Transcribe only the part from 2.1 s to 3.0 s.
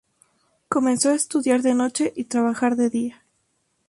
y trabajar de